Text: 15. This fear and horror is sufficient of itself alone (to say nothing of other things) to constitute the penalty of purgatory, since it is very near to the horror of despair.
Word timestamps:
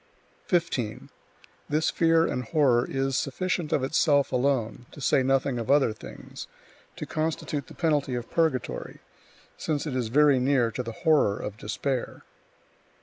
15. 0.45 1.09
This 1.69 1.91
fear 1.91 2.25
and 2.25 2.43
horror 2.45 2.87
is 2.89 3.15
sufficient 3.15 3.71
of 3.71 3.83
itself 3.83 4.31
alone 4.31 4.87
(to 4.93 4.99
say 4.99 5.21
nothing 5.21 5.59
of 5.59 5.69
other 5.69 5.93
things) 5.93 6.47
to 6.95 7.05
constitute 7.05 7.67
the 7.67 7.75
penalty 7.75 8.15
of 8.15 8.27
purgatory, 8.31 8.97
since 9.59 9.85
it 9.85 9.95
is 9.95 10.07
very 10.07 10.39
near 10.39 10.71
to 10.71 10.81
the 10.81 10.91
horror 11.05 11.37
of 11.37 11.55
despair. 11.55 12.23